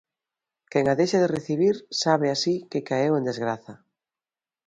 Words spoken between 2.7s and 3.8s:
que caeu en desgraza.